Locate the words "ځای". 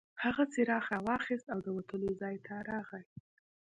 2.21-2.35